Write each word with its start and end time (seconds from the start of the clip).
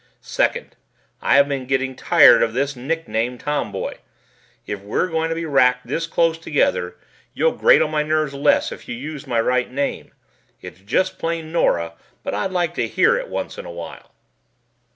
Second, 0.23 0.75
I 1.21 1.35
have 1.35 1.47
been 1.47 1.67
getting 1.67 1.95
tired 1.95 2.41
of 2.41 2.55
this 2.55 2.75
nickname 2.75 3.37
'Tomboy'. 3.37 3.97
If 4.65 4.81
we're 4.81 5.05
going 5.07 5.29
to 5.29 5.35
be 5.35 5.45
racked 5.45 5.85
this 5.85 6.07
close 6.07 6.39
together, 6.39 6.97
you'll 7.35 7.51
grate 7.51 7.83
on 7.83 7.91
my 7.91 8.01
nerves 8.01 8.33
less 8.33 8.71
if 8.71 8.87
you 8.87 8.95
use 8.95 9.27
my 9.27 9.39
right 9.39 9.69
name. 9.71 10.11
It's 10.59 10.79
just 10.79 11.19
plain 11.19 11.51
'Nora' 11.51 11.93
but 12.23 12.33
I'd 12.33 12.49
like 12.51 12.73
to 12.77 12.87
hear 12.87 13.15
it 13.15 13.29
once 13.29 13.59
in 13.59 13.65
a 13.65 13.71
while." 13.71 14.09